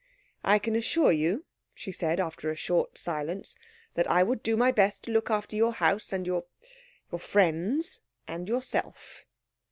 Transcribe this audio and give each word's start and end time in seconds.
"I 0.43 0.57
can 0.57 0.75
assure 0.75 1.11
you," 1.11 1.45
she 1.75 1.91
said 1.91 2.19
after 2.19 2.49
a 2.49 2.55
short 2.55 2.97
silence, 2.97 3.53
"that 3.93 4.09
I 4.09 4.23
would 4.23 4.41
do 4.41 4.57
my 4.57 4.71
best 4.71 5.03
to 5.03 5.11
look 5.11 5.29
after 5.29 5.55
your 5.55 5.73
house 5.73 6.11
and 6.11 6.25
your 6.25 6.45
your 7.11 7.19
friends 7.19 8.01
and 8.27 8.47
yourself." 8.49 9.25